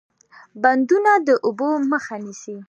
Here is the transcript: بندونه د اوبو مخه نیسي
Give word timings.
بندونه 0.61 1.11
د 1.27 1.29
اوبو 1.45 1.69
مخه 1.91 2.15
نیسي 2.23 2.55